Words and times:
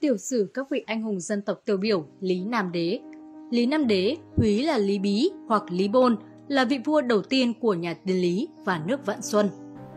Tiểu 0.00 0.16
sử 0.16 0.50
các 0.54 0.66
vị 0.70 0.84
anh 0.86 1.02
hùng 1.02 1.20
dân 1.20 1.42
tộc 1.42 1.60
tiêu 1.64 1.76
biểu 1.76 2.04
Lý 2.20 2.44
Nam 2.44 2.72
Đế 2.72 2.98
Lý 3.50 3.66
Nam 3.66 3.86
Đế, 3.86 4.16
húy 4.36 4.62
là 4.62 4.78
Lý 4.78 4.98
Bí 4.98 5.30
hoặc 5.48 5.62
Lý 5.70 5.88
Bôn, 5.88 6.16
là 6.48 6.64
vị 6.64 6.78
vua 6.84 7.00
đầu 7.00 7.22
tiên 7.22 7.52
của 7.60 7.74
nhà 7.74 7.94
Tiên 8.06 8.20
Lý 8.20 8.48
và 8.64 8.80
nước 8.86 9.06
Vạn 9.06 9.22
Xuân. 9.22 9.48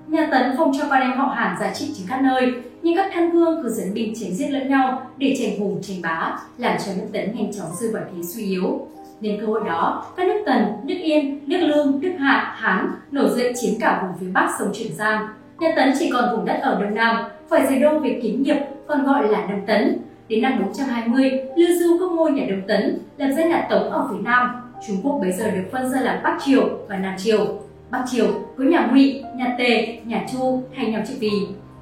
Nhà 0.08 0.28
Tấn 0.32 0.58
không 0.58 0.72
cho 0.78 0.86
con 0.90 1.02
em 1.02 1.12
họ 1.18 1.34
Hàn 1.36 1.60
giá 1.60 1.74
trị 1.74 1.94
trên 1.98 2.08
các 2.10 2.22
nơi, 2.22 2.54
nhưng 2.82 2.96
các 2.96 3.12
thân 3.14 3.32
vương 3.32 3.64
cứ 3.64 3.70
dẫn 3.70 3.94
binh 3.94 4.14
chém 4.16 4.32
giết 4.32 4.50
lẫn 4.50 4.70
nhau 4.70 5.12
để 5.18 5.36
tranh 5.40 5.60
hùng 5.60 5.82
tranh 5.82 6.02
bá, 6.02 6.40
làm 6.58 6.78
cho 6.86 6.92
nước 6.98 7.08
Tấn 7.14 7.36
nhanh 7.36 7.54
chóng 7.54 7.70
rơi 7.82 7.92
vào 7.92 8.04
thế 8.16 8.24
suy 8.24 8.46
yếu. 8.46 8.88
Nhân 9.22 9.38
cơ 9.40 9.46
hội 9.46 9.62
đó, 9.66 10.14
các 10.18 10.28
nước 10.28 10.44
Tần, 10.46 10.66
nước 10.84 10.98
Yên, 11.04 11.40
nước 11.50 11.58
Lương, 11.58 12.00
nước 12.00 12.14
Hạ, 12.20 12.56
Hán 12.58 12.92
nổi 13.12 13.30
dậy 13.36 13.54
chiếm 13.56 13.74
cả 13.80 14.04
vùng 14.04 14.20
phía 14.20 14.34
Bắc 14.34 14.56
sông 14.60 14.72
Trường 14.74 14.96
Giang. 14.96 15.28
Nhà 15.60 15.74
Tấn 15.76 15.94
chỉ 16.00 16.10
còn 16.14 16.36
vùng 16.36 16.46
đất 16.46 16.60
ở 16.62 16.82
Đông 16.82 16.94
Nam, 16.94 17.26
phải 17.50 17.66
rời 17.70 17.80
đô 17.80 18.00
về 18.00 18.20
kiến 18.24 18.44
nghiệp, 18.44 18.58
còn 18.88 19.06
gọi 19.06 19.28
là 19.28 19.48
Đông 19.50 19.66
Tấn. 19.68 19.98
Đến 20.28 20.42
năm 20.42 20.62
420, 20.66 21.32
Lưu 21.56 21.70
Du 21.80 21.98
có 22.00 22.16
ngôi 22.16 22.32
nhà 22.32 22.46
Đông 22.50 22.62
Tấn, 22.68 23.00
lập 23.18 23.32
ra 23.38 23.44
nhà 23.44 23.68
Tống 23.70 23.90
ở 23.90 24.08
phía 24.12 24.22
Nam. 24.24 24.50
Trung 24.88 24.98
Quốc 25.04 25.20
bấy 25.22 25.32
giờ 25.32 25.52
được 25.52 25.64
phân 25.72 25.90
ra 25.90 26.02
làm 26.02 26.24
Bắc 26.24 26.38
Triều 26.46 26.70
và 26.90 26.98
Nam 26.98 27.16
Triều. 27.18 27.60
Bắc 27.90 28.04
Triều 28.12 28.28
có 28.58 28.64
nhà 28.64 28.88
Ngụy, 28.92 29.24
nhà 29.36 29.56
Tề, 29.58 29.98
nhà 30.06 30.26
Chu 30.32 30.64
hay 30.74 30.86
nhà 30.86 31.04
Trị 31.08 31.14
Vì. 31.20 31.32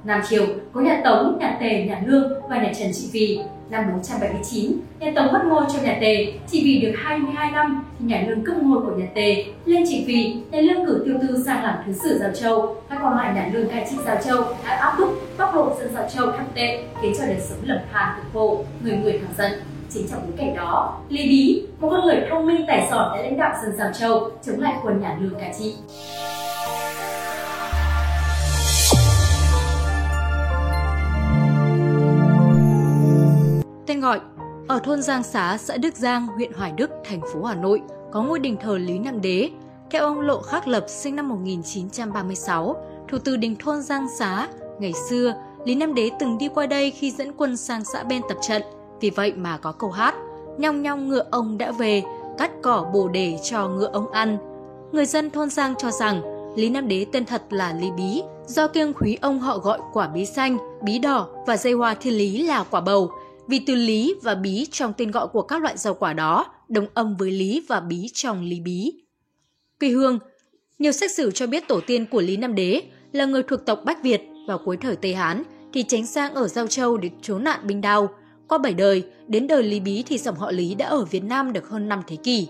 Nam 0.04 0.20
Triều 0.28 0.46
có 0.72 0.80
nhà 0.80 1.00
Tống, 1.04 1.38
nhà 1.40 1.56
Tề, 1.60 1.84
nhà 1.84 2.02
Lương 2.06 2.32
và 2.48 2.56
nhà 2.56 2.72
Trần 2.78 2.92
Trị 2.92 3.08
Vì. 3.12 3.40
Năm 3.70 3.84
479, 3.92 4.72
nhà 5.00 5.12
Tống 5.14 5.32
mất 5.32 5.42
ngôi 5.48 5.64
cho 5.72 5.78
nhà 5.82 5.98
Tề, 6.00 6.32
chỉ 6.50 6.62
vì 6.64 6.80
được 6.80 6.92
22 6.96 7.50
năm 7.50 7.84
thì 7.98 8.04
nhà 8.06 8.24
Lương 8.28 8.44
cướp 8.44 8.56
ngôi 8.62 8.80
của 8.80 8.96
nhà 8.96 9.06
Tề. 9.14 9.44
Lên 9.64 9.84
Trị 9.88 10.04
Vì, 10.06 10.34
nhà 10.50 10.60
Lương 10.60 10.86
cử 10.86 11.02
tiêu 11.04 11.14
tư 11.22 11.42
sang 11.46 11.62
làm 11.62 11.74
thứ 11.86 11.92
sử 11.92 12.18
Giao 12.18 12.30
Châu. 12.32 12.76
Các 12.90 12.98
còn 13.02 13.16
lại 13.16 13.34
nhà 13.34 13.50
Lương 13.52 13.68
cai 13.68 13.86
trị 13.90 13.96
Giao 14.06 14.16
Châu 14.24 14.42
đã 14.42 14.76
áp 14.76 14.94
bức, 14.98 15.08
dân 15.82 15.94
Giao 15.94 16.08
Châu 16.08 16.32
thăng 16.32 16.48
tệ, 16.54 16.84
khiến 17.02 17.12
cho 17.18 17.26
đời 17.26 17.40
sống 17.40 17.58
lầm 17.62 17.78
than 17.92 18.16
cực 18.16 18.32
khổ, 18.32 18.64
người 18.84 18.96
người 18.96 19.18
thằng 19.18 19.34
giận. 19.38 19.60
Chính 19.90 20.08
trong 20.08 20.20
bối 20.22 20.32
cảnh 20.38 20.56
đó, 20.56 21.00
Lý 21.08 21.28
Bí, 21.28 21.66
một 21.80 21.88
con 21.90 22.04
người 22.04 22.26
thông 22.30 22.46
minh 22.46 22.64
tài 22.68 22.88
giỏi 22.90 23.18
đã 23.18 23.22
lãnh 23.22 23.36
đạo 23.36 23.54
dân 23.62 23.76
Giao 23.76 23.92
Châu 23.92 24.30
chống 24.46 24.60
lại 24.60 24.74
quân 24.84 25.00
nhà 25.00 25.16
Lương 25.20 25.34
cả 25.40 25.52
trị. 25.58 25.74
Tên 33.86 34.00
gọi 34.00 34.20
Ở 34.68 34.80
thôn 34.84 35.02
Giang 35.02 35.22
Xá, 35.22 35.58
xã 35.58 35.76
Đức 35.76 35.96
Giang, 35.96 36.26
huyện 36.26 36.52
Hoài 36.52 36.72
Đức, 36.76 36.90
thành 37.04 37.20
phố 37.32 37.44
Hà 37.44 37.54
Nội 37.54 37.82
có 38.12 38.22
ngôi 38.22 38.38
đình 38.38 38.56
thờ 38.60 38.78
Lý 38.78 38.98
Nam 38.98 39.20
Đế. 39.20 39.50
Theo 39.90 40.02
ông 40.02 40.20
Lộ 40.20 40.40
Khắc 40.40 40.68
Lập 40.68 40.84
sinh 40.88 41.16
năm 41.16 41.28
1936, 41.28 42.76
thủ 43.08 43.18
từ 43.24 43.36
đình 43.36 43.56
thôn 43.64 43.82
Giang 43.82 44.06
Xá, 44.18 44.48
ngày 44.78 44.92
xưa 45.10 45.34
Lý 45.64 45.74
Nam 45.74 45.94
Đế 45.94 46.10
từng 46.20 46.38
đi 46.38 46.48
qua 46.54 46.66
đây 46.66 46.90
khi 46.90 47.10
dẫn 47.10 47.32
quân 47.36 47.56
sang 47.56 47.84
xã 47.84 48.02
bên 48.02 48.22
tập 48.28 48.38
trận, 48.48 48.62
vì 49.00 49.10
vậy 49.10 49.32
mà 49.32 49.58
có 49.58 49.72
câu 49.72 49.90
hát 49.90 50.14
Nhong 50.58 50.82
nhong 50.82 51.08
ngựa 51.08 51.24
ông 51.30 51.58
đã 51.58 51.72
về, 51.72 52.02
cắt 52.38 52.50
cỏ 52.62 52.90
bồ 52.94 53.08
đề 53.08 53.38
cho 53.42 53.68
ngựa 53.68 53.90
ông 53.92 54.10
ăn. 54.10 54.38
Người 54.92 55.06
dân 55.06 55.30
thôn 55.30 55.50
Giang 55.50 55.74
cho 55.78 55.90
rằng 55.90 56.22
Lý 56.56 56.68
Nam 56.68 56.88
Đế 56.88 57.06
tên 57.12 57.24
thật 57.24 57.42
là 57.50 57.74
Lý 57.80 57.90
Bí, 57.96 58.22
do 58.46 58.68
kiêng 58.68 58.92
quý 58.92 59.18
ông 59.20 59.40
họ 59.40 59.58
gọi 59.58 59.78
quả 59.92 60.08
bí 60.08 60.26
xanh, 60.26 60.58
bí 60.84 60.98
đỏ 60.98 61.28
và 61.46 61.56
dây 61.56 61.72
hoa 61.72 61.94
thiên 61.94 62.14
lý 62.14 62.42
là 62.42 62.64
quả 62.70 62.80
bầu, 62.80 63.10
vì 63.48 63.58
từ 63.66 63.74
lý 63.74 64.14
và 64.22 64.34
bí 64.34 64.66
trong 64.70 64.92
tên 64.96 65.10
gọi 65.10 65.26
của 65.28 65.42
các 65.42 65.62
loại 65.62 65.76
rau 65.76 65.94
quả 65.94 66.12
đó 66.12 66.46
đồng 66.68 66.86
âm 66.94 67.16
với 67.16 67.30
lý 67.30 67.64
và 67.68 67.80
bí 67.80 68.10
trong 68.12 68.42
lý 68.42 68.60
bí. 68.60 68.92
Quy 69.80 69.90
hương 69.90 70.18
Nhiều 70.78 70.92
sách 70.92 71.10
sử 71.10 71.30
cho 71.30 71.46
biết 71.46 71.68
tổ 71.68 71.80
tiên 71.86 72.06
của 72.06 72.20
Lý 72.20 72.36
Nam 72.36 72.54
Đế 72.54 72.82
là 73.12 73.24
người 73.24 73.42
thuộc 73.42 73.60
tộc 73.66 73.80
Bách 73.84 74.02
Việt 74.02 74.31
vào 74.46 74.58
cuối 74.58 74.76
thời 74.76 74.96
Tây 74.96 75.14
Hán 75.14 75.42
thì 75.72 75.82
tránh 75.82 76.06
sang 76.06 76.34
ở 76.34 76.48
Giao 76.48 76.66
Châu 76.66 76.96
để 76.96 77.10
trốn 77.22 77.44
nạn 77.44 77.60
binh 77.66 77.80
đao. 77.80 78.08
Qua 78.48 78.58
bảy 78.58 78.74
đời, 78.74 79.02
đến 79.26 79.46
đời 79.46 79.62
Lý 79.62 79.80
Bí 79.80 80.04
thì 80.06 80.18
dòng 80.18 80.36
họ 80.36 80.50
Lý 80.50 80.74
đã 80.74 80.86
ở 80.86 81.04
Việt 81.04 81.24
Nam 81.24 81.52
được 81.52 81.68
hơn 81.68 81.88
5 81.88 82.02
thế 82.06 82.16
kỷ. 82.16 82.48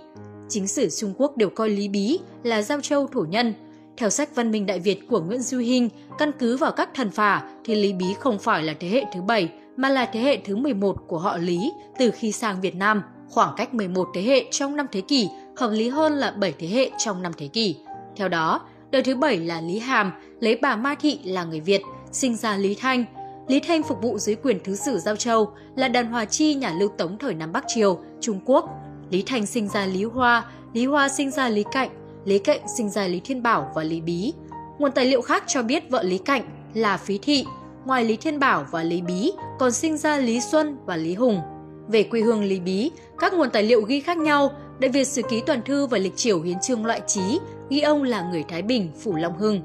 Chính 0.48 0.66
sử 0.66 0.88
Trung 0.90 1.14
Quốc 1.16 1.36
đều 1.36 1.50
coi 1.50 1.68
Lý 1.68 1.88
Bí 1.88 2.18
là 2.42 2.62
Giao 2.62 2.80
Châu 2.80 3.06
thổ 3.06 3.20
nhân. 3.20 3.54
Theo 3.96 4.10
sách 4.10 4.34
Văn 4.34 4.50
minh 4.50 4.66
Đại 4.66 4.78
Việt 4.78 5.08
của 5.08 5.20
Nguyễn 5.20 5.42
Du 5.42 5.58
Hinh, 5.58 5.88
căn 6.18 6.32
cứ 6.38 6.56
vào 6.56 6.72
các 6.72 6.88
thần 6.94 7.10
phả 7.10 7.42
thì 7.64 7.74
Lý 7.74 7.92
Bí 7.92 8.06
không 8.20 8.38
phải 8.38 8.62
là 8.62 8.74
thế 8.80 8.88
hệ 8.88 9.04
thứ 9.14 9.22
bảy 9.22 9.48
mà 9.76 9.88
là 9.88 10.06
thế 10.06 10.20
hệ 10.20 10.36
thứ 10.44 10.56
11 10.56 10.96
của 11.06 11.18
họ 11.18 11.36
Lý 11.36 11.72
từ 11.98 12.10
khi 12.10 12.32
sang 12.32 12.60
Việt 12.60 12.74
Nam, 12.74 13.02
khoảng 13.30 13.54
cách 13.56 13.74
11 13.74 14.08
thế 14.14 14.22
hệ 14.22 14.44
trong 14.50 14.76
5 14.76 14.86
thế 14.92 15.00
kỷ, 15.00 15.28
hợp 15.56 15.70
lý 15.70 15.88
hơn 15.88 16.12
là 16.12 16.30
7 16.30 16.54
thế 16.58 16.66
hệ 16.66 16.90
trong 16.98 17.22
5 17.22 17.32
thế 17.36 17.48
kỷ. 17.48 17.76
Theo 18.16 18.28
đó, 18.28 18.60
đời 18.92 19.02
thứ 19.02 19.14
bảy 19.14 19.36
là 19.38 19.60
Lý 19.60 19.78
Hàm, 19.78 20.12
lấy 20.40 20.58
bà 20.62 20.76
Ma 20.76 20.94
Thị 21.00 21.18
là 21.24 21.44
người 21.44 21.60
Việt, 21.60 21.82
sinh 22.12 22.36
ra 22.36 22.56
Lý 22.56 22.74
Thanh. 22.74 23.04
Lý 23.48 23.60
Thanh 23.60 23.82
phục 23.82 24.02
vụ 24.02 24.18
dưới 24.18 24.36
quyền 24.36 24.58
thứ 24.64 24.76
sử 24.76 24.98
Giao 24.98 25.16
Châu, 25.16 25.52
là 25.76 25.88
đàn 25.88 26.06
hòa 26.06 26.24
chi 26.24 26.54
nhà 26.54 26.74
Lưu 26.78 26.88
Tống 26.88 27.18
thời 27.18 27.34
Nam 27.34 27.52
Bắc 27.52 27.64
Triều, 27.68 27.98
Trung 28.20 28.40
Quốc. 28.44 28.68
Lý 29.10 29.22
Thanh 29.26 29.46
sinh 29.46 29.68
ra 29.68 29.86
Lý 29.86 30.04
Hoa, 30.04 30.44
Lý 30.72 30.86
Hoa 30.86 31.08
sinh 31.08 31.30
ra 31.30 31.48
Lý 31.48 31.64
Cạnh, 31.72 31.90
Lý 32.24 32.38
Cạnh 32.38 32.60
sinh 32.76 32.90
ra 32.90 33.06
Lý 33.06 33.20
Thiên 33.20 33.42
Bảo 33.42 33.72
và 33.74 33.82
Lý 33.82 34.00
Bí. 34.00 34.32
Nguồn 34.78 34.92
tài 34.92 35.04
liệu 35.04 35.22
khác 35.22 35.44
cho 35.46 35.62
biết 35.62 35.90
vợ 35.90 36.02
Lý 36.02 36.18
Cạnh 36.18 36.42
là 36.74 36.96
Phí 36.96 37.18
Thị, 37.18 37.44
ngoài 37.84 38.04
Lý 38.04 38.16
Thiên 38.16 38.38
Bảo 38.38 38.66
và 38.70 38.82
Lý 38.82 39.02
Bí 39.02 39.32
còn 39.58 39.72
sinh 39.72 39.96
ra 39.96 40.18
Lý 40.18 40.40
Xuân 40.40 40.76
và 40.86 40.96
Lý 40.96 41.14
Hùng. 41.14 41.40
Về 41.88 42.02
quê 42.02 42.20
hương 42.20 42.44
Lý 42.44 42.60
Bí, 42.60 42.90
các 43.18 43.34
nguồn 43.34 43.50
tài 43.50 43.62
liệu 43.62 43.80
ghi 43.82 44.00
khác 44.00 44.18
nhau, 44.18 44.50
Đại 44.78 44.90
Việt 44.90 45.04
Sử 45.04 45.22
Ký 45.22 45.42
Toàn 45.46 45.62
Thư 45.62 45.86
và 45.86 45.98
Lịch 45.98 46.16
Triều 46.16 46.40
Hiến 46.40 46.60
Trương 46.60 46.86
Loại 46.86 47.00
Trí 47.06 47.40
ghi 47.70 47.80
ông 47.80 48.02
là 48.02 48.28
người 48.30 48.44
Thái 48.48 48.62
Bình, 48.62 48.90
Phủ 49.00 49.16
Long 49.16 49.38
Hưng. 49.38 49.60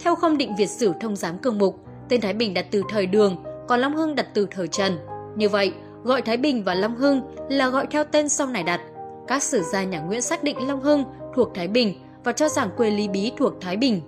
Theo 0.00 0.14
không 0.14 0.38
định 0.38 0.56
Việt 0.56 0.70
Sử 0.70 0.92
Thông 1.00 1.16
Giám 1.16 1.38
Cương 1.38 1.58
Mục, 1.58 1.80
tên 2.08 2.20
Thái 2.20 2.32
Bình 2.32 2.54
đặt 2.54 2.66
từ 2.70 2.82
thời 2.88 3.06
Đường, 3.06 3.36
còn 3.68 3.80
Long 3.80 3.96
Hưng 3.96 4.14
đặt 4.14 4.26
từ 4.34 4.46
thời 4.50 4.68
Trần. 4.68 4.98
Như 5.36 5.48
vậy, 5.48 5.72
gọi 6.04 6.22
Thái 6.22 6.36
Bình 6.36 6.64
và 6.64 6.74
Long 6.74 6.96
Hưng 6.96 7.20
là 7.48 7.68
gọi 7.68 7.86
theo 7.90 8.04
tên 8.04 8.28
sau 8.28 8.46
này 8.46 8.62
đặt. 8.62 8.80
Các 9.28 9.42
sử 9.42 9.62
gia 9.62 9.84
nhà 9.84 10.00
Nguyễn 10.00 10.22
xác 10.22 10.44
định 10.44 10.68
Long 10.68 10.80
Hưng 10.80 11.04
thuộc 11.34 11.54
Thái 11.54 11.68
Bình 11.68 11.94
và 12.24 12.32
cho 12.32 12.48
rằng 12.48 12.70
quê 12.76 12.90
Lý 12.90 13.08
Bí 13.08 13.32
thuộc 13.36 13.52
Thái 13.60 13.76
Bình. 13.76 14.00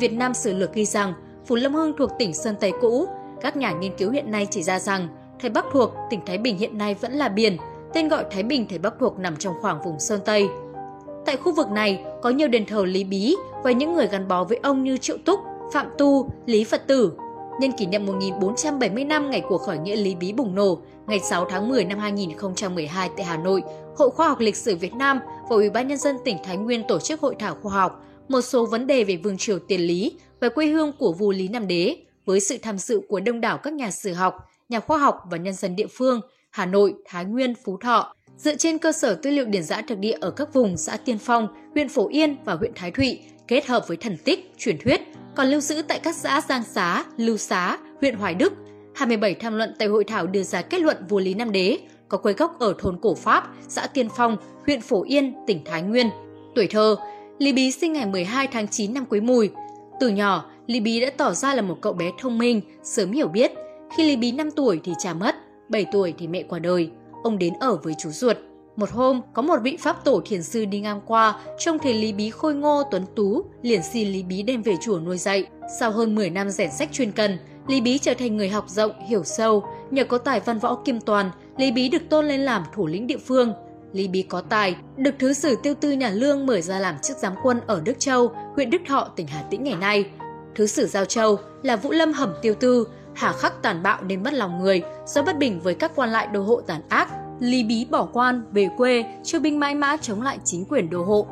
Việt 0.00 0.12
Nam 0.12 0.34
Sử 0.34 0.54
Lược 0.54 0.74
ghi 0.74 0.84
rằng 0.84 1.12
Phủ 1.46 1.54
long 1.54 1.74
Hưng 1.74 1.92
thuộc 1.98 2.10
tỉnh 2.18 2.34
Sơn 2.34 2.54
Tây 2.60 2.72
cũ. 2.80 3.06
Các 3.40 3.56
nhà 3.56 3.72
nghiên 3.72 3.96
cứu 3.96 4.10
hiện 4.10 4.30
nay 4.30 4.46
chỉ 4.50 4.62
ra 4.62 4.78
rằng 4.78 5.08
thái 5.40 5.50
Bắc 5.50 5.64
thuộc 5.72 5.90
tỉnh 6.10 6.20
Thái 6.26 6.38
Bình 6.38 6.58
hiện 6.58 6.78
nay 6.78 6.94
vẫn 6.94 7.12
là 7.12 7.28
biển, 7.28 7.56
tên 7.94 8.08
gọi 8.08 8.24
Thái 8.30 8.42
Bình 8.42 8.66
Thầy 8.68 8.78
Bắc 8.78 8.94
thuộc 9.00 9.18
nằm 9.18 9.36
trong 9.36 9.54
khoảng 9.60 9.82
vùng 9.82 10.00
Sơn 10.00 10.20
Tây. 10.24 10.48
Tại 11.26 11.36
khu 11.36 11.54
vực 11.54 11.70
này 11.70 12.04
có 12.22 12.30
nhiều 12.30 12.48
đền 12.48 12.66
thờ 12.66 12.84
Lý 12.84 13.04
Bí 13.04 13.36
và 13.64 13.72
những 13.72 13.94
người 13.94 14.06
gắn 14.06 14.28
bó 14.28 14.44
với 14.44 14.58
ông 14.62 14.84
như 14.84 14.96
Triệu 14.96 15.16
Túc, 15.24 15.40
Phạm 15.72 15.86
Tu, 15.98 16.30
Lý 16.46 16.64
Phật 16.64 16.86
Tử. 16.86 17.12
Nhân 17.60 17.72
kỷ 17.72 17.86
niệm 17.86 18.06
1470 18.06 19.04
năm 19.04 19.30
ngày 19.30 19.42
cuộc 19.48 19.58
khởi 19.58 19.78
nghĩa 19.78 19.96
Lý 19.96 20.14
Bí 20.14 20.32
bùng 20.32 20.54
nổ, 20.54 20.78
ngày 21.06 21.20
6 21.20 21.44
tháng 21.44 21.68
10 21.68 21.84
năm 21.84 21.98
2012 21.98 23.10
tại 23.16 23.26
Hà 23.26 23.36
Nội, 23.36 23.62
Hội 23.96 24.10
Khoa 24.10 24.28
học 24.28 24.40
Lịch 24.40 24.56
sử 24.56 24.76
Việt 24.76 24.94
Nam 24.94 25.20
và 25.26 25.56
Ủy 25.56 25.70
ban 25.70 25.88
Nhân 25.88 25.98
dân 25.98 26.16
tỉnh 26.24 26.36
Thái 26.44 26.56
Nguyên 26.56 26.82
tổ 26.88 26.98
chức 26.98 27.20
hội 27.20 27.34
thảo 27.38 27.56
khoa 27.62 27.72
học 27.72 28.04
một 28.28 28.40
số 28.40 28.66
vấn 28.66 28.86
đề 28.86 29.04
về 29.04 29.16
Vương 29.16 29.38
triều 29.38 29.58
Tiền 29.58 29.80
Lý 29.80 30.12
và 30.40 30.48
quê 30.48 30.66
hương 30.66 30.92
của 30.98 31.12
vua 31.12 31.30
Lý 31.30 31.48
Nam 31.48 31.66
Đế 31.66 31.96
với 32.26 32.40
sự 32.40 32.58
tham 32.62 32.78
dự 32.78 33.00
của 33.08 33.20
đông 33.20 33.40
đảo 33.40 33.58
các 33.58 33.72
nhà 33.72 33.90
sử 33.90 34.12
học, 34.12 34.34
nhà 34.68 34.80
khoa 34.80 34.98
học 34.98 35.22
và 35.30 35.36
nhân 35.36 35.54
dân 35.54 35.76
địa 35.76 35.86
phương 35.86 36.20
Hà 36.58 36.66
Nội, 36.66 36.94
Thái 37.04 37.24
Nguyên, 37.24 37.54
Phú 37.64 37.78
Thọ. 37.80 38.14
Dựa 38.36 38.56
trên 38.56 38.78
cơ 38.78 38.92
sở 38.92 39.14
tư 39.14 39.30
liệu 39.30 39.44
điển 39.44 39.62
giã 39.62 39.82
thực 39.88 39.98
địa 39.98 40.16
ở 40.20 40.30
các 40.30 40.54
vùng 40.54 40.76
xã 40.76 40.96
Tiên 40.96 41.18
Phong, 41.18 41.48
huyện 41.74 41.88
Phổ 41.88 42.08
Yên 42.08 42.36
và 42.44 42.54
huyện 42.54 42.72
Thái 42.74 42.90
Thụy 42.90 43.20
kết 43.48 43.66
hợp 43.66 43.88
với 43.88 43.96
thần 43.96 44.16
tích, 44.24 44.52
truyền 44.58 44.78
thuyết, 44.78 45.00
còn 45.36 45.46
lưu 45.46 45.60
giữ 45.60 45.82
tại 45.88 46.00
các 46.02 46.16
xã 46.16 46.40
Giang 46.48 46.64
Xá, 46.64 47.04
Lưu 47.16 47.36
Xá, 47.36 47.78
huyện 48.00 48.14
Hoài 48.14 48.34
Đức. 48.34 48.52
27 48.94 49.34
tham 49.34 49.56
luận 49.56 49.74
tại 49.78 49.88
hội 49.88 50.04
thảo 50.04 50.26
đưa 50.26 50.42
ra 50.42 50.62
kết 50.62 50.80
luận 50.80 50.96
vua 51.08 51.18
Lý 51.18 51.34
Nam 51.34 51.52
Đế 51.52 51.78
có 52.08 52.18
quê 52.18 52.32
gốc 52.32 52.60
ở 52.60 52.74
thôn 52.78 52.98
Cổ 53.02 53.14
Pháp, 53.14 53.44
xã 53.68 53.86
Tiên 53.86 54.08
Phong, 54.16 54.36
huyện 54.66 54.80
Phổ 54.80 55.04
Yên, 55.04 55.34
tỉnh 55.46 55.60
Thái 55.64 55.82
Nguyên. 55.82 56.10
Tuổi 56.54 56.66
thơ, 56.66 56.96
Lý 57.38 57.52
Bí 57.52 57.70
sinh 57.70 57.92
ngày 57.92 58.06
12 58.06 58.46
tháng 58.46 58.68
9 58.68 58.94
năm 58.94 59.04
Quý 59.08 59.20
Mùi. 59.20 59.50
Từ 60.00 60.08
nhỏ, 60.08 60.50
Lý 60.66 60.80
Bí 60.80 61.00
đã 61.00 61.10
tỏ 61.16 61.32
ra 61.32 61.54
là 61.54 61.62
một 61.62 61.78
cậu 61.80 61.92
bé 61.92 62.10
thông 62.18 62.38
minh, 62.38 62.60
sớm 62.82 63.12
hiểu 63.12 63.28
biết. 63.28 63.52
Khi 63.96 64.04
Lý 64.04 64.16
Bí 64.16 64.32
5 64.32 64.50
tuổi 64.50 64.80
thì 64.84 64.92
cha 64.98 65.14
mất, 65.14 65.34
7 65.68 65.86
tuổi 65.92 66.14
thì 66.18 66.26
mẹ 66.26 66.42
qua 66.42 66.58
đời. 66.58 66.90
Ông 67.22 67.38
đến 67.38 67.54
ở 67.60 67.76
với 67.76 67.94
chú 67.98 68.10
ruột. 68.10 68.36
Một 68.76 68.90
hôm, 68.90 69.20
có 69.32 69.42
một 69.42 69.56
vị 69.62 69.76
pháp 69.80 70.04
tổ 70.04 70.22
thiền 70.24 70.42
sư 70.42 70.64
đi 70.64 70.80
ngang 70.80 71.00
qua, 71.06 71.40
trông 71.58 71.78
thấy 71.78 71.94
Lý 71.94 72.12
Bí 72.12 72.30
khôi 72.30 72.54
ngô 72.54 72.82
tuấn 72.90 73.04
tú, 73.16 73.44
liền 73.62 73.82
xin 73.82 74.08
Lý 74.08 74.22
Bí 74.22 74.42
đem 74.42 74.62
về 74.62 74.74
chùa 74.80 74.98
nuôi 74.98 75.18
dạy. 75.18 75.46
Sau 75.80 75.90
hơn 75.90 76.14
10 76.14 76.30
năm 76.30 76.50
rèn 76.50 76.70
sách 76.70 76.88
chuyên 76.92 77.12
cần, 77.12 77.38
Lý 77.68 77.80
Bí 77.80 77.98
trở 77.98 78.14
thành 78.14 78.36
người 78.36 78.48
học 78.48 78.64
rộng, 78.68 78.92
hiểu 79.06 79.24
sâu. 79.24 79.64
Nhờ 79.90 80.04
có 80.04 80.18
tài 80.18 80.40
văn 80.40 80.58
võ 80.58 80.74
kim 80.84 81.00
toàn, 81.00 81.30
Lý 81.56 81.72
Bí 81.72 81.88
được 81.88 82.02
tôn 82.10 82.28
lên 82.28 82.40
làm 82.40 82.62
thủ 82.74 82.86
lĩnh 82.86 83.06
địa 83.06 83.18
phương. 83.18 83.52
Lý 83.92 84.08
Bí 84.08 84.22
có 84.22 84.40
tài, 84.40 84.76
được 84.96 85.14
Thứ 85.18 85.32
sử 85.32 85.56
Tiêu 85.62 85.74
Tư 85.74 85.90
Nhà 85.90 86.10
Lương 86.10 86.46
mời 86.46 86.62
ra 86.62 86.78
làm 86.78 86.98
chức 87.02 87.16
giám 87.16 87.32
quân 87.42 87.60
ở 87.66 87.80
Đức 87.84 87.98
Châu, 87.98 88.32
huyện 88.54 88.70
Đức 88.70 88.82
Thọ, 88.86 89.08
tỉnh 89.16 89.26
Hà 89.26 89.42
Tĩnh 89.42 89.64
ngày 89.64 89.76
nay. 89.76 90.10
Thứ 90.54 90.66
sử 90.66 90.86
Giao 90.86 91.04
Châu 91.04 91.38
là 91.62 91.76
Vũ 91.76 91.90
Lâm 91.90 92.12
Hẩm 92.12 92.32
Tiêu 92.42 92.54
Tư, 92.54 92.88
hà 93.18 93.32
khắc 93.32 93.62
tàn 93.62 93.82
bạo 93.82 93.98
nên 94.02 94.22
mất 94.22 94.34
lòng 94.34 94.58
người 94.58 94.82
do 95.06 95.22
bất 95.22 95.38
bình 95.38 95.60
với 95.60 95.74
các 95.74 95.92
quan 95.94 96.10
lại 96.10 96.28
đô 96.32 96.42
hộ 96.42 96.60
tàn 96.60 96.80
ác. 96.88 97.08
Lý 97.40 97.64
Bí 97.64 97.86
bỏ 97.90 98.08
quan, 98.12 98.42
về 98.52 98.68
quê, 98.76 99.04
chiêu 99.22 99.40
binh 99.40 99.60
mãi 99.60 99.74
mã 99.74 99.96
chống 99.96 100.22
lại 100.22 100.38
chính 100.44 100.64
quyền 100.64 100.90
đô 100.90 101.04
hộ. 101.04 101.26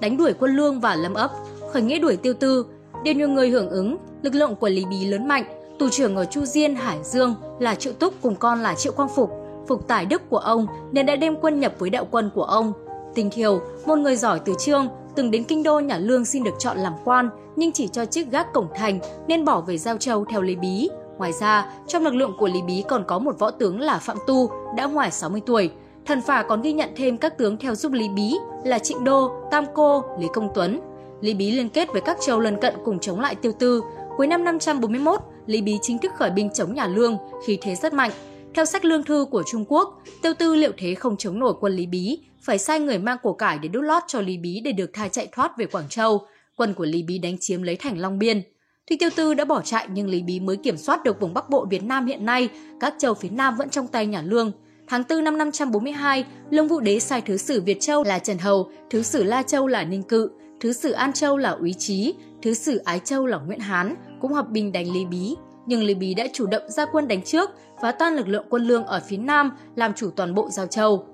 Đánh 0.00 0.16
đuổi 0.16 0.32
quân 0.38 0.56
lương 0.56 0.80
và 0.80 0.94
lâm 0.94 1.14
ấp, 1.14 1.30
khởi 1.72 1.82
nghĩa 1.82 1.98
đuổi 1.98 2.16
Tiêu 2.16 2.34
Tư, 2.34 2.66
đều 3.04 3.14
nhiều 3.14 3.28
người 3.28 3.50
hưởng 3.50 3.70
ứng, 3.70 3.96
lực 4.22 4.34
lượng 4.34 4.56
của 4.56 4.68
Lý 4.68 4.84
Bí 4.84 5.04
lớn 5.04 5.28
mạnh, 5.28 5.44
Tù 5.78 5.88
trưởng 5.88 6.16
ở 6.16 6.24
Chu 6.24 6.44
Diên, 6.44 6.74
Hải 6.74 6.98
Dương 7.04 7.34
là 7.58 7.74
Triệu 7.74 7.92
Túc 7.92 8.14
cùng 8.22 8.36
con 8.36 8.62
là 8.62 8.74
Triệu 8.74 8.92
Quang 8.92 9.08
Phục, 9.08 9.30
phục 9.68 9.88
tài 9.88 10.06
đức 10.06 10.22
của 10.30 10.38
ông 10.38 10.66
nên 10.92 11.06
đã 11.06 11.16
đem 11.16 11.36
quân 11.40 11.60
nhập 11.60 11.72
với 11.78 11.90
đạo 11.90 12.06
quân 12.10 12.30
của 12.34 12.44
ông. 12.44 12.72
Tình 13.14 13.30
Thiều, 13.30 13.60
một 13.86 13.96
người 13.96 14.16
giỏi 14.16 14.40
từ 14.44 14.54
trương, 14.58 14.88
từng 15.14 15.30
đến 15.30 15.44
kinh 15.44 15.62
đô 15.62 15.80
nhà 15.80 15.98
Lương 15.98 16.24
xin 16.24 16.44
được 16.44 16.54
chọn 16.58 16.78
làm 16.78 16.92
quan 17.04 17.30
nhưng 17.56 17.72
chỉ 17.72 17.88
cho 17.88 18.04
chức 18.04 18.28
gác 18.30 18.52
cổng 18.52 18.68
thành 18.74 18.98
nên 19.28 19.44
bỏ 19.44 19.60
về 19.60 19.78
Giao 19.78 19.96
Châu 19.96 20.24
theo 20.24 20.42
Lý 20.42 20.56
Bí. 20.56 20.88
Ngoài 21.18 21.32
ra, 21.32 21.72
trong 21.86 22.02
lực 22.04 22.14
lượng 22.14 22.32
của 22.38 22.48
Lý 22.48 22.62
Bí 22.66 22.84
còn 22.88 23.04
có 23.06 23.18
một 23.18 23.38
võ 23.38 23.50
tướng 23.50 23.80
là 23.80 23.98
Phạm 23.98 24.16
Tu, 24.26 24.50
đã 24.76 24.86
ngoài 24.86 25.10
60 25.10 25.40
tuổi. 25.46 25.70
Thần 26.06 26.22
phả 26.22 26.42
còn 26.42 26.62
ghi 26.62 26.72
nhận 26.72 26.90
thêm 26.96 27.18
các 27.18 27.38
tướng 27.38 27.56
theo 27.56 27.74
giúp 27.74 27.92
Lý 27.92 28.08
Bí 28.08 28.34
là 28.64 28.78
Trịnh 28.78 29.04
Đô, 29.04 29.30
Tam 29.50 29.64
Cô, 29.74 30.04
Lý 30.20 30.26
Công 30.32 30.48
Tuấn. 30.54 30.80
Lý 31.20 31.34
Bí 31.34 31.50
liên 31.50 31.68
kết 31.68 31.88
với 31.92 32.00
các 32.00 32.16
châu 32.20 32.40
lân 32.40 32.56
cận 32.60 32.74
cùng 32.84 32.98
chống 32.98 33.20
lại 33.20 33.34
Tiêu 33.34 33.52
Tư. 33.58 33.82
Cuối 34.16 34.26
năm 34.26 34.44
541, 34.44 35.20
Lý 35.46 35.62
Bí 35.62 35.78
chính 35.82 35.98
thức 35.98 36.12
khởi 36.14 36.30
binh 36.30 36.50
chống 36.50 36.74
nhà 36.74 36.86
Lương, 36.86 37.16
khí 37.46 37.58
thế 37.62 37.74
rất 37.74 37.92
mạnh. 37.92 38.10
Theo 38.54 38.64
sách 38.64 38.84
lương 38.84 39.04
thư 39.04 39.26
của 39.30 39.42
Trung 39.46 39.64
Quốc, 39.68 40.02
Tiêu 40.22 40.34
Tư 40.38 40.54
liệu 40.54 40.72
thế 40.78 40.94
không 40.94 41.16
chống 41.16 41.38
nổi 41.38 41.54
quân 41.60 41.72
Lý 41.72 41.86
Bí, 41.86 42.18
phải 42.42 42.58
sai 42.58 42.80
người 42.80 42.98
mang 42.98 43.16
của 43.22 43.32
cải 43.32 43.58
để 43.58 43.68
đút 43.68 43.84
lót 43.84 44.02
cho 44.06 44.20
Lý 44.20 44.36
Bí 44.36 44.60
để 44.64 44.72
được 44.72 44.90
thai 44.92 45.08
chạy 45.08 45.28
thoát 45.32 45.58
về 45.58 45.66
Quảng 45.66 45.88
Châu. 45.88 46.26
Quân 46.56 46.74
của 46.74 46.84
Lý 46.84 47.02
Bí 47.02 47.18
đánh 47.18 47.36
chiếm 47.40 47.62
lấy 47.62 47.76
thành 47.76 47.98
Long 47.98 48.18
Biên. 48.18 48.42
Tuy 48.90 48.96
Tiêu 48.96 49.10
Tư 49.16 49.34
đã 49.34 49.44
bỏ 49.44 49.62
chạy 49.62 49.86
nhưng 49.92 50.08
Lý 50.08 50.22
Bí 50.22 50.40
mới 50.40 50.56
kiểm 50.56 50.76
soát 50.76 51.04
được 51.04 51.20
vùng 51.20 51.34
Bắc 51.34 51.50
Bộ 51.50 51.66
Việt 51.70 51.82
Nam 51.82 52.06
hiện 52.06 52.24
nay, 52.26 52.48
các 52.80 52.94
châu 52.98 53.14
phía 53.14 53.28
Nam 53.28 53.56
vẫn 53.56 53.70
trong 53.70 53.88
tay 53.88 54.06
nhà 54.06 54.22
Lương. 54.22 54.52
Tháng 54.88 55.02
4 55.08 55.24
năm 55.24 55.38
542, 55.38 56.24
Lương 56.50 56.68
Vũ 56.68 56.80
Đế 56.80 57.00
sai 57.00 57.20
thứ 57.20 57.36
sử 57.36 57.60
Việt 57.60 57.80
Châu 57.80 58.04
là 58.04 58.18
Trần 58.18 58.38
Hầu, 58.38 58.70
thứ 58.90 59.02
sử 59.02 59.22
La 59.22 59.42
Châu 59.42 59.66
là 59.66 59.84
Ninh 59.84 60.02
Cự, 60.02 60.30
thứ 60.60 60.72
sử 60.72 60.90
An 60.90 61.12
Châu 61.12 61.36
là 61.36 61.50
Úy 61.50 61.72
Trí, 61.72 62.14
thứ 62.42 62.54
sử 62.54 62.76
Ái 62.78 63.00
Châu 63.04 63.26
là 63.26 63.38
Nguyễn 63.38 63.60
Hán, 63.60 63.94
cũng 64.20 64.32
hợp 64.32 64.48
binh 64.50 64.72
đánh 64.72 64.92
Lý 64.92 65.04
Bí. 65.04 65.34
Nhưng 65.66 65.82
Lý 65.82 65.94
Bí 65.94 66.14
đã 66.14 66.26
chủ 66.32 66.46
động 66.46 66.70
ra 66.70 66.84
quân 66.92 67.08
đánh 67.08 67.22
trước, 67.22 67.50
phá 67.82 67.92
tan 67.92 68.14
lực 68.14 68.28
lượng 68.28 68.46
quân 68.48 68.62
Lương 68.62 68.84
ở 68.84 69.00
phía 69.08 69.16
Nam, 69.16 69.50
làm 69.76 69.94
chủ 69.94 70.10
toàn 70.10 70.34
bộ 70.34 70.48
Giao 70.50 70.66
Châu. 70.66 71.06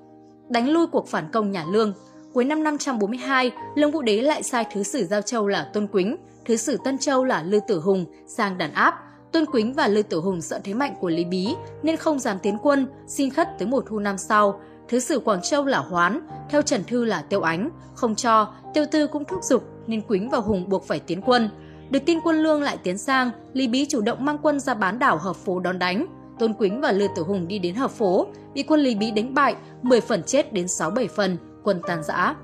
Đánh 0.49 0.71
lui 0.71 0.87
cuộc 0.87 1.09
phản 1.09 1.31
công 1.33 1.53
nhà 1.53 1.65
Lương, 1.73 1.93
cuối 2.33 2.45
năm 2.45 2.63
542, 2.63 3.51
Lương 3.75 3.91
Vũ 3.91 4.03
Đế 4.03 4.23
lại 4.23 4.43
sai 4.43 4.67
thứ 4.73 4.83
sử 4.83 5.05
Giao 5.05 5.23
Châu 5.23 5.49
là 5.49 5.71
Tôn 5.73 5.87
Quýnh, 5.87 6.17
thứ 6.45 6.57
sử 6.57 6.77
Tân 6.85 6.99
Châu 6.99 7.25
là 7.25 7.43
Lư 7.43 7.61
Tử 7.69 7.81
Hùng 7.81 8.07
sang 8.27 8.59
đàn 8.59 8.73
áp. 8.73 8.95
Tôn 9.33 9.47
Quýnh 9.47 9.73
và 9.73 9.89
Lư 9.89 10.03
Tử 10.03 10.21
Hùng 10.21 10.41
sợ 10.41 10.61
thế 10.65 10.75
mạnh 10.75 10.95
của 11.01 11.09
Lý 11.09 11.25
Bí 11.25 11.55
nên 11.83 11.97
không 11.97 12.19
dám 12.19 12.39
tiến 12.39 12.59
quân, 12.63 12.87
xin 13.07 13.31
khất 13.31 13.49
tới 13.59 13.69
mùa 13.69 13.81
thu 13.81 13.99
năm 13.99 14.19
sau. 14.19 14.61
Thứ 14.89 14.99
sử 15.01 15.19
Quảng 15.19 15.43
Châu 15.43 15.65
là 15.65 15.79
Hoán, 15.79 16.21
theo 16.51 16.63
Trần 16.63 16.85
Thư 16.85 17.05
là 17.05 17.23
Tiêu 17.23 17.41
Ánh, 17.41 17.71
không 17.95 18.15
cho, 18.15 18.55
Tiêu 18.75 18.85
Tư 18.93 19.07
cũng 19.07 19.25
thúc 19.25 19.45
giục 19.45 19.65
nên 19.87 20.01
Quýnh 20.01 20.31
và 20.31 20.39
Hùng 20.39 20.69
buộc 20.69 20.85
phải 20.87 21.01
tiến 21.01 21.23
quân. 21.23 21.51
Được 21.91 21.99
tin 22.07 22.19
quân 22.25 22.37
Lương 22.37 22.63
lại 22.63 22.77
tiến 22.83 22.99
sang, 22.99 23.31
Lý 23.53 23.69
Bí 23.69 23.87
chủ 23.87 24.01
động 24.01 24.25
mang 24.25 24.39
quân 24.43 24.61
ra 24.61 24.75
bán 24.75 24.99
đảo 24.99 25.19
Hợp 25.19 25.37
Phố 25.37 25.61
đón 25.61 25.79
đánh. 25.79 26.07
Tôn 26.39 26.55
Quýnh 26.55 26.81
và 26.81 26.93
Lư 26.93 27.07
Tử 27.17 27.23
Hùng 27.23 27.49
đi 27.49 27.59
đến 27.59 27.75
Hợp 27.75 27.91
Phố, 27.91 28.27
bị 28.55 28.63
quân 28.63 28.81
Lý 28.81 28.95
Bí 28.95 29.11
đánh 29.11 29.35
bại, 29.35 29.57
10 29.83 30.01
phần 30.01 30.23
chết 30.23 30.53
đến 30.53 30.67
6-7 30.67 31.07
phần, 31.17 31.37
quân 31.63 31.81
tan 31.87 32.03
rã. 32.03 32.35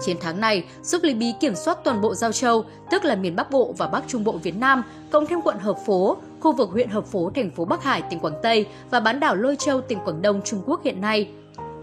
Chiến 0.00 0.16
thắng 0.20 0.40
này 0.40 0.64
giúp 0.82 1.02
Lý 1.02 1.14
Bí 1.14 1.32
kiểm 1.40 1.54
soát 1.54 1.78
toàn 1.84 2.00
bộ 2.00 2.14
Giao 2.14 2.32
Châu, 2.32 2.64
tức 2.90 3.04
là 3.04 3.14
miền 3.14 3.36
Bắc 3.36 3.50
Bộ 3.50 3.74
và 3.78 3.86
Bắc 3.86 4.02
Trung 4.06 4.24
Bộ 4.24 4.32
Việt 4.32 4.56
Nam, 4.56 4.82
cộng 5.10 5.26
thêm 5.26 5.40
quận 5.40 5.58
Hợp 5.58 5.78
Phố, 5.86 6.16
khu 6.40 6.52
vực 6.52 6.70
huyện 6.70 6.88
Hợp 6.88 7.06
Phố, 7.06 7.30
thành 7.34 7.50
phố 7.50 7.64
Bắc 7.64 7.82
Hải, 7.82 8.02
tỉnh 8.02 8.20
Quảng 8.20 8.38
Tây 8.42 8.66
và 8.90 9.00
bán 9.00 9.20
đảo 9.20 9.36
Lôi 9.36 9.56
Châu, 9.56 9.80
tỉnh 9.80 9.98
Quảng 10.04 10.22
Đông, 10.22 10.42
Trung 10.44 10.62
Quốc 10.66 10.80
hiện 10.84 11.00
nay. 11.00 11.28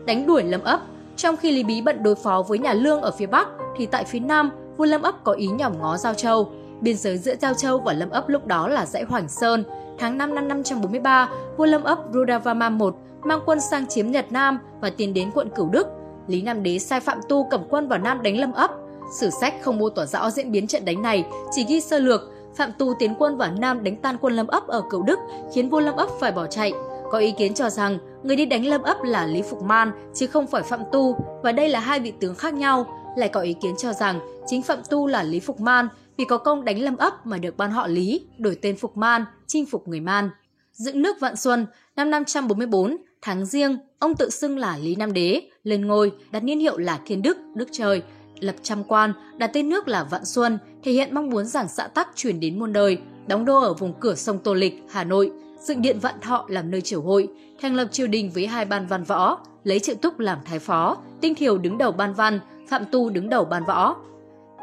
Đánh 0.06 0.28
đuổi 0.28 0.44
Lâm 0.44 0.64
ấp, 0.64 0.80
trong 1.16 1.38
khi 1.38 1.52
Lý 1.52 1.64
Bí 1.64 1.82
bận 1.82 2.04
đối 2.04 2.16
phó 2.16 2.42
với 2.42 2.60
nhà 2.60 2.74
Lương 2.74 3.02
ở 3.02 3.12
phía 3.12 3.26
Bắc, 3.26 3.48
thì 3.78 3.86
tại 3.86 4.04
phía 4.04 4.20
Nam, 4.20 4.52
vua 4.78 4.86
Lâm 4.86 5.02
ấp 5.02 5.24
có 5.24 5.32
ý 5.32 5.48
nhòm 5.48 5.80
ngó 5.80 5.98
Giao 5.98 6.14
Châu. 6.14 6.52
Biên 6.82 6.98
giới 6.98 7.18
giữa 7.18 7.36
Giao 7.42 7.54
Châu 7.54 7.80
và 7.80 7.94
Lâm 7.94 8.10
ấp 8.10 8.30
lúc 8.30 8.48
đó 8.48 8.68
là 8.68 8.86
dãy 8.86 9.04
Hoành 9.04 9.30
Sơn. 9.30 9.64
Tháng 10.00 10.18
5 10.18 10.36
năm 10.36 10.48
543, 10.48 11.30
vua 11.58 11.66
Lâm 11.66 11.84
ấp 11.84 12.00
Rudavama 12.14 12.70
I 12.70 12.86
mang 13.24 13.40
quân 13.46 13.60
sang 13.60 13.88
chiếm 13.88 14.08
Nhật 14.08 14.32
Nam 14.32 14.60
và 14.82 14.90
tiến 14.90 15.14
đến 15.14 15.32
quận 15.34 15.50
Cửu 15.56 15.70
Đức, 15.70 15.88
Lý 16.28 16.42
Nam 16.42 16.64
Đế 16.64 16.80
sai 16.80 17.00
Phạm 17.00 17.20
Tu 17.30 17.48
cầm 17.52 17.64
quân 17.70 17.88
vào 17.88 18.00
Nam 18.00 18.24
đánh 18.24 18.38
Lâm 18.38 18.54
ấp. 18.54 18.72
Sử 19.20 19.30
sách 19.42 19.54
không 19.62 19.78
mô 19.78 19.90
tả 19.90 20.06
rõ 20.06 20.30
diễn 20.30 20.52
biến 20.52 20.68
trận 20.68 20.86
đánh 20.86 21.02
này, 21.02 21.26
chỉ 21.52 21.66
ghi 21.70 21.82
sơ 21.82 22.00
lược 22.00 22.22
Phạm 22.56 22.72
Tu 22.78 22.94
tiến 23.00 23.16
quân 23.20 23.38
vào 23.38 23.52
Nam 23.52 23.84
đánh 23.84 23.96
tan 23.96 24.18
quân 24.22 24.34
Lâm 24.34 24.48
ấp 24.48 24.68
ở 24.68 24.82
Cửu 24.90 25.04
Đức, 25.04 25.20
khiến 25.54 25.70
vua 25.70 25.80
Lâm 25.80 25.96
ấp 25.96 26.10
phải 26.20 26.32
bỏ 26.32 26.46
chạy. 26.46 26.74
Có 27.12 27.18
ý 27.18 27.34
kiến 27.38 27.54
cho 27.54 27.70
rằng 27.70 27.98
người 28.24 28.36
đi 28.36 28.46
đánh 28.46 28.66
Lâm 28.66 28.84
ấp 28.84 28.98
là 29.04 29.26
Lý 29.26 29.42
Phục 29.42 29.62
Man 29.64 29.92
chứ 30.14 30.28
không 30.28 30.48
phải 30.48 30.64
Phạm 30.64 30.80
Tu 30.92 31.18
và 31.44 31.52
đây 31.52 31.70
là 31.70 31.80
hai 31.80 32.00
vị 32.00 32.14
tướng 32.20 32.36
khác 32.36 32.54
nhau. 32.54 32.86
Lại 33.18 33.30
có 33.30 33.42
ý 33.42 33.54
kiến 33.54 33.76
cho 33.78 33.94
rằng 33.94 34.20
chính 34.48 34.62
Phạm 34.62 34.80
Tu 34.90 35.08
là 35.08 35.24
Lý 35.24 35.40
Phục 35.40 35.60
Man 35.60 35.88
vì 36.18 36.26
có 36.26 36.38
công 36.38 36.66
đánh 36.66 36.80
Lâm 36.80 36.98
ấp 36.98 37.26
mà 37.26 37.38
được 37.38 37.58
ban 37.58 37.72
họ 37.72 37.88
Lý, 37.88 38.28
đổi 38.38 38.58
tên 38.62 38.78
Phục 38.78 38.98
Man, 38.98 39.26
chinh 39.48 39.66
phục 39.66 39.88
người 39.88 40.00
Man. 40.00 40.30
Dựng 40.74 41.02
nước 41.02 41.20
Vạn 41.20 41.36
Xuân, 41.36 41.66
năm 41.96 42.12
544, 42.12 42.98
tháng 43.26 43.46
riêng, 43.46 43.78
ông 44.00 44.16
tự 44.16 44.30
xưng 44.30 44.58
là 44.58 44.78
Lý 44.78 44.96
Nam 44.96 45.14
Đế, 45.14 45.42
lên 45.64 45.88
ngôi, 45.88 46.12
đặt 46.32 46.44
niên 46.44 46.60
hiệu 46.60 46.78
là 46.78 47.00
Thiên 47.06 47.22
Đức, 47.22 47.38
Đức 47.56 47.70
Trời, 47.72 48.02
lập 48.40 48.56
trăm 48.62 48.84
quan, 48.84 49.14
đặt 49.38 49.50
tên 49.54 49.70
nước 49.70 49.88
là 49.88 50.04
Vạn 50.04 50.26
Xuân, 50.26 50.58
thể 50.84 50.92
hiện 50.92 51.16
mong 51.16 51.30
muốn 51.30 51.46
giảng 51.46 51.68
xã 51.68 51.88
tắc 51.88 52.10
truyền 52.16 52.40
đến 52.40 52.60
muôn 52.60 52.74
đời, 52.74 52.98
đóng 53.28 53.46
đô 53.46 53.60
ở 53.60 53.74
vùng 53.74 53.94
cửa 54.00 54.16
sông 54.16 54.40
Tô 54.40 54.54
Lịch, 54.54 54.84
Hà 54.90 55.04
Nội, 55.04 55.32
dựng 55.60 55.82
điện 55.82 56.00
Vạn 56.00 56.16
Thọ 56.22 56.46
làm 56.50 56.72
nơi 56.72 56.82
triều 56.82 57.02
hội, 57.02 57.28
thành 57.62 57.76
lập 57.76 57.88
triều 57.92 58.08
đình 58.08 58.32
với 58.34 58.48
hai 58.48 58.66
ban 58.66 58.88
văn 58.88 59.04
võ, 59.04 59.40
lấy 59.64 59.80
Triệu 59.80 59.96
Túc 59.96 60.20
làm 60.20 60.38
thái 60.46 60.60
phó, 60.60 60.98
Tinh 61.22 61.36
Thiều 61.36 61.58
đứng 61.58 61.78
đầu 61.78 61.92
ban 61.92 62.14
văn, 62.14 62.40
Phạm 62.70 62.84
Tu 62.92 63.10
đứng 63.10 63.30
đầu 63.30 63.46
ban 63.46 63.66
võ. 63.66 63.96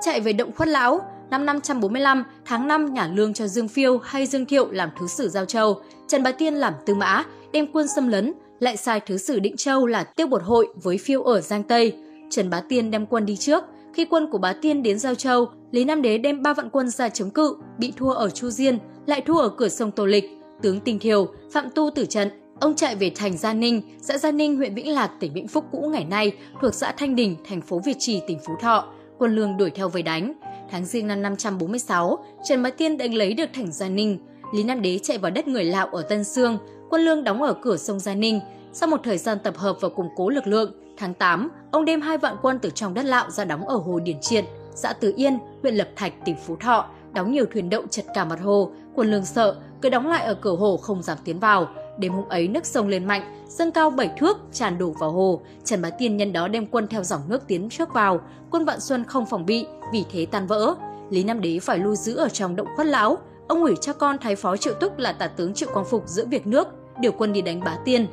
Chạy 0.04 0.20
về 0.20 0.32
động 0.32 0.52
khuất 0.56 0.68
lão, 0.68 1.00
năm 1.30 1.46
545, 1.46 2.24
tháng 2.44 2.68
5 2.68 2.94
nhà 2.94 3.10
lương 3.14 3.34
cho 3.34 3.46
Dương 3.46 3.68
Phiêu 3.68 3.98
hay 3.98 4.26
Dương 4.26 4.46
Thiệu 4.46 4.70
làm 4.70 4.90
thứ 4.98 5.06
sử 5.06 5.28
Giao 5.28 5.44
Châu, 5.44 5.80
Trần 6.08 6.22
Bá 6.22 6.32
Tiên 6.32 6.54
làm 6.54 6.74
tư 6.86 6.94
mã, 6.94 7.24
đem 7.52 7.66
quân 7.72 7.86
xâm 7.88 8.08
lấn, 8.08 8.32
lại 8.60 8.76
sai 8.76 9.00
thứ 9.00 9.18
sử 9.18 9.40
Định 9.40 9.56
Châu 9.56 9.86
là 9.86 10.04
Tiêu 10.04 10.26
Bột 10.26 10.42
Hội 10.42 10.68
với 10.82 10.98
Phiêu 10.98 11.22
ở 11.22 11.40
Giang 11.40 11.62
Tây. 11.62 11.96
Trần 12.30 12.50
Bá 12.50 12.60
Tiên 12.60 12.90
đem 12.90 13.06
quân 13.06 13.26
đi 13.26 13.36
trước. 13.36 13.64
Khi 13.94 14.04
quân 14.04 14.30
của 14.30 14.38
Bá 14.38 14.52
Tiên 14.52 14.82
đến 14.82 14.98
Giao 14.98 15.14
Châu, 15.14 15.48
Lý 15.70 15.84
Nam 15.84 16.02
Đế 16.02 16.18
đem 16.18 16.42
ba 16.42 16.54
vạn 16.54 16.70
quân 16.70 16.90
ra 16.90 17.08
chống 17.08 17.30
cự, 17.30 17.56
bị 17.78 17.92
thua 17.96 18.10
ở 18.10 18.30
Chu 18.30 18.50
Diên, 18.50 18.78
lại 19.06 19.20
thua 19.20 19.38
ở 19.38 19.48
cửa 19.48 19.68
sông 19.68 19.90
Tô 19.90 20.06
Lịch. 20.06 20.30
Tướng 20.62 20.80
Tinh 20.80 20.98
Thiều, 20.98 21.28
Phạm 21.52 21.70
Tu 21.74 21.90
tử 21.94 22.06
trận, 22.06 22.28
ông 22.60 22.74
chạy 22.74 22.96
về 22.96 23.12
thành 23.14 23.36
Gia 23.36 23.52
Ninh, 23.52 23.82
xã 24.02 24.18
Gia 24.18 24.30
Ninh, 24.30 24.56
huyện 24.56 24.74
Vĩnh 24.74 24.92
Lạc, 24.92 25.10
tỉnh 25.20 25.32
Vĩnh 25.32 25.48
Phúc 25.48 25.64
cũ 25.72 25.90
ngày 25.92 26.04
nay, 26.04 26.32
thuộc 26.62 26.74
xã 26.74 26.92
Thanh 26.92 27.16
Đình, 27.16 27.36
thành 27.48 27.60
phố 27.60 27.80
Việt 27.84 27.96
Trì, 27.98 28.20
tỉnh 28.26 28.38
Phú 28.46 28.52
Thọ. 28.60 28.92
Quân 29.18 29.36
lương 29.36 29.56
đuổi 29.56 29.70
theo 29.70 29.88
vây 29.88 30.02
đánh. 30.02 30.32
Tháng 30.70 30.84
riêng 30.84 31.06
năm 31.06 31.22
546, 31.22 32.24
Trần 32.48 32.62
Bá 32.62 32.70
Tiên 32.70 32.98
đánh 32.98 33.14
lấy 33.14 33.34
được 33.34 33.50
thành 33.52 33.72
Gia 33.72 33.88
Ninh. 33.88 34.18
Lý 34.54 34.62
Nam 34.62 34.82
Đế 34.82 34.98
chạy 34.98 35.18
vào 35.18 35.30
đất 35.30 35.48
người 35.48 35.64
Lạo 35.64 35.86
ở 35.86 36.02
Tân 36.02 36.24
Sương, 36.24 36.58
quân 36.92 37.02
lương 37.02 37.24
đóng 37.24 37.42
ở 37.42 37.54
cửa 37.54 37.76
sông 37.76 37.98
Gia 37.98 38.14
Ninh. 38.14 38.40
Sau 38.72 38.88
một 38.88 39.00
thời 39.04 39.18
gian 39.18 39.38
tập 39.38 39.56
hợp 39.56 39.76
và 39.80 39.88
củng 39.88 40.08
cố 40.16 40.28
lực 40.28 40.46
lượng, 40.46 40.72
tháng 40.96 41.14
8, 41.14 41.48
ông 41.70 41.84
đem 41.84 42.00
hai 42.00 42.18
vạn 42.18 42.36
quân 42.42 42.58
từ 42.58 42.70
trong 42.70 42.94
đất 42.94 43.04
Lạo 43.04 43.30
ra 43.30 43.44
đóng 43.44 43.68
ở 43.68 43.76
hồ 43.76 43.98
Điển 43.98 44.20
Triệt, 44.20 44.44
xã 44.74 44.92
Tứ 44.92 45.12
Yên, 45.16 45.38
huyện 45.62 45.74
Lập 45.74 45.88
Thạch, 45.96 46.12
tỉnh 46.24 46.36
Phú 46.46 46.56
Thọ, 46.56 46.86
đóng 47.12 47.32
nhiều 47.32 47.44
thuyền 47.52 47.70
đậu 47.70 47.82
chật 47.90 48.04
cả 48.14 48.24
mặt 48.24 48.40
hồ. 48.40 48.70
Quân 48.94 49.10
lương 49.10 49.24
sợ, 49.24 49.56
cứ 49.82 49.88
đóng 49.88 50.08
lại 50.08 50.24
ở 50.24 50.34
cửa 50.34 50.56
hồ 50.56 50.76
không 50.76 51.02
dám 51.02 51.18
tiến 51.24 51.38
vào. 51.38 51.68
Đêm 51.98 52.12
hôm 52.12 52.28
ấy 52.28 52.48
nước 52.48 52.66
sông 52.66 52.88
lên 52.88 53.04
mạnh, 53.04 53.44
dâng 53.48 53.72
cao 53.72 53.90
7 53.90 54.10
thước, 54.18 54.38
tràn 54.52 54.78
đổ 54.78 54.90
vào 54.90 55.10
hồ. 55.10 55.40
Trần 55.64 55.82
Bá 55.82 55.90
Tiên 55.90 56.16
nhân 56.16 56.32
đó 56.32 56.48
đem 56.48 56.66
quân 56.66 56.88
theo 56.88 57.02
dòng 57.02 57.20
nước 57.28 57.46
tiến 57.46 57.68
trước 57.68 57.94
vào. 57.94 58.20
Quân 58.50 58.64
Vạn 58.64 58.80
Xuân 58.80 59.04
không 59.04 59.26
phòng 59.26 59.46
bị, 59.46 59.66
vì 59.92 60.04
thế 60.12 60.26
tan 60.26 60.46
vỡ. 60.46 60.74
Lý 61.10 61.24
Nam 61.24 61.40
Đế 61.40 61.58
phải 61.58 61.78
lưu 61.78 61.94
giữ 61.94 62.16
ở 62.16 62.28
trong 62.28 62.56
động 62.56 62.68
khuất 62.76 62.86
lão. 62.86 63.18
Ông 63.48 63.62
ủy 63.62 63.74
cho 63.80 63.92
con 63.92 64.18
thái 64.18 64.36
phó 64.36 64.56
Triệu 64.56 64.74
Túc 64.74 64.98
là 64.98 65.12
tả 65.12 65.26
tướng 65.26 65.54
Triệu 65.54 65.68
Quang 65.72 65.86
Phục 65.86 66.08
giữ 66.08 66.26
việc 66.26 66.46
nước, 66.46 66.68
điều 67.02 67.12
quân 67.12 67.32
đi 67.32 67.42
đánh 67.42 67.60
Bá 67.64 67.76
Tiên. 67.84 68.06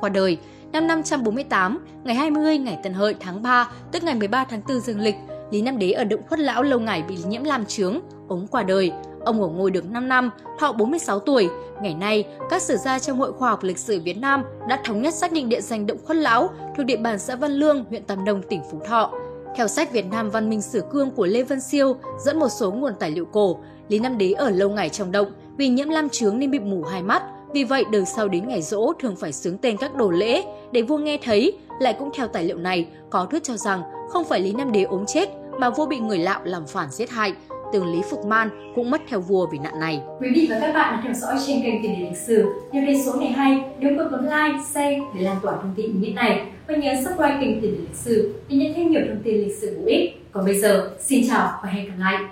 Qua 0.00 0.08
đời, 0.08 0.38
năm 0.72 0.86
548, 0.86 1.78
ngày 2.04 2.14
20 2.14 2.58
ngày 2.58 2.78
Tân 2.82 2.92
Hợi 2.94 3.14
tháng 3.20 3.42
3, 3.42 3.70
tức 3.92 4.02
ngày 4.02 4.14
13 4.14 4.44
tháng 4.44 4.60
4 4.68 4.80
dương 4.80 5.00
lịch, 5.00 5.16
Lý 5.50 5.62
Nam 5.62 5.78
Đế 5.78 5.92
ở 5.92 6.04
động 6.04 6.20
khuất 6.28 6.40
lão 6.40 6.62
lâu 6.62 6.80
ngày 6.80 7.02
bị 7.08 7.18
nhiễm 7.26 7.44
lam 7.44 7.66
trướng, 7.66 8.00
ống 8.28 8.46
qua 8.46 8.62
đời. 8.62 8.92
Ông 9.24 9.42
ở 9.42 9.48
ngôi 9.48 9.70
được 9.70 9.90
5 9.90 10.08
năm, 10.08 10.30
thọ 10.58 10.72
46 10.72 11.18
tuổi. 11.20 11.48
Ngày 11.82 11.94
nay, 11.94 12.24
các 12.50 12.62
sử 12.62 12.76
gia 12.76 12.98
trong 12.98 13.18
Hội 13.18 13.32
Khoa 13.32 13.50
học 13.50 13.62
Lịch 13.62 13.78
sử 13.78 14.00
Việt 14.00 14.18
Nam 14.18 14.42
đã 14.68 14.80
thống 14.84 15.02
nhất 15.02 15.14
xác 15.14 15.32
định 15.32 15.48
địa 15.48 15.60
danh 15.60 15.86
Động 15.86 15.98
Khuất 16.04 16.16
Lão 16.16 16.50
thuộc 16.76 16.86
địa 16.86 16.96
bàn 16.96 17.18
xã 17.18 17.36
Văn 17.36 17.50
Lương, 17.50 17.84
huyện 17.84 18.04
Tam 18.04 18.24
Nông, 18.24 18.42
tỉnh 18.42 18.60
Phú 18.70 18.80
Thọ. 18.86 19.12
Theo 19.56 19.68
sách 19.68 19.92
Việt 19.92 20.06
Nam 20.10 20.30
Văn 20.30 20.50
minh 20.50 20.62
Sử 20.62 20.82
Cương 20.92 21.10
của 21.10 21.26
Lê 21.26 21.42
Văn 21.42 21.60
Siêu 21.60 21.96
dẫn 22.24 22.38
một 22.38 22.48
số 22.48 22.72
nguồn 22.72 22.92
tài 23.00 23.10
liệu 23.10 23.24
cổ, 23.24 23.58
Lý 23.88 23.98
Nam 23.98 24.18
Đế 24.18 24.32
ở 24.32 24.50
lâu 24.50 24.70
ngày 24.70 24.88
trong 24.88 25.12
động 25.12 25.28
vì 25.56 25.68
nhiễm 25.68 25.88
lam 25.88 26.08
trướng 26.08 26.38
nên 26.38 26.50
bị 26.50 26.58
mù 26.58 26.82
hai 26.82 27.02
mắt. 27.02 27.22
Vì 27.56 27.64
vậy, 27.64 27.84
đời 27.90 28.04
sau 28.04 28.28
đến 28.28 28.48
ngày 28.48 28.62
rỗ 28.62 28.92
thường 28.92 29.16
phải 29.16 29.32
xướng 29.32 29.58
tên 29.58 29.76
các 29.76 29.94
đồ 29.94 30.10
lễ 30.10 30.42
để 30.72 30.82
vua 30.82 30.98
nghe 30.98 31.18
thấy. 31.22 31.58
Lại 31.80 31.96
cũng 31.98 32.10
theo 32.14 32.26
tài 32.26 32.44
liệu 32.44 32.58
này, 32.58 32.86
có 33.10 33.26
thuyết 33.30 33.44
cho 33.44 33.56
rằng 33.56 33.82
không 34.08 34.24
phải 34.24 34.40
Lý 34.40 34.52
Nam 34.52 34.72
Đế 34.72 34.82
ốm 34.82 35.04
chết 35.06 35.28
mà 35.58 35.70
vua 35.70 35.86
bị 35.86 35.98
người 35.98 36.18
lạo 36.18 36.40
làm 36.44 36.66
phản 36.66 36.90
giết 36.90 37.10
hại 37.10 37.32
tướng 37.72 37.92
Lý 37.92 38.02
Phục 38.10 38.26
Man 38.26 38.72
cũng 38.74 38.90
mất 38.90 39.00
theo 39.08 39.20
vua 39.20 39.46
vì 39.52 39.58
nạn 39.58 39.80
này. 39.80 40.00
Quý 40.20 40.28
vị 40.34 40.46
và 40.50 40.58
các 40.60 40.72
bạn 40.72 40.94
đang 40.94 41.04
theo 41.04 41.12
dõi 41.14 41.34
trên 41.46 41.62
kênh 41.62 41.82
Tiền 41.82 41.92
đề 41.92 42.08
lịch 42.08 42.18
sử. 42.18 42.52
Nếu 42.72 42.82
thấy 42.86 43.02
số 43.06 43.14
này 43.20 43.28
hay, 43.28 43.64
đừng 43.80 43.98
quên 43.98 44.10
bấm 44.10 44.24
like, 44.24 44.64
share 44.74 44.98
để 45.14 45.20
lan 45.20 45.36
tỏa 45.42 45.56
thông 45.56 45.74
tin 45.76 46.00
như 46.00 46.06
thế 46.06 46.12
này 46.12 46.46
và 46.68 46.76
nhớ 46.76 46.94
subscribe 47.04 47.38
kênh 47.40 47.60
Tiền 47.60 47.72
đề 47.72 47.78
lịch 47.78 47.94
sử 47.94 48.34
để 48.48 48.56
nhận 48.56 48.74
thêm 48.74 48.90
nhiều 48.90 49.00
thông 49.08 49.22
tin 49.24 49.34
lịch 49.34 49.56
sử 49.56 49.78
bổ 49.80 49.86
ích. 49.86 50.32
Còn 50.32 50.44
bây 50.44 50.60
giờ, 50.60 50.90
xin 51.00 51.28
chào 51.28 51.60
và 51.62 51.68
hẹn 51.68 51.86
gặp 51.86 51.94
lại. 51.98 52.24